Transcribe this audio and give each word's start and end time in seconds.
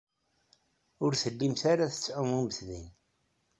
Ur 1.03 1.11
tellimt 1.21 1.61
ara 1.71 1.91
tettɛumumt 1.93 2.57
din. 2.67 2.87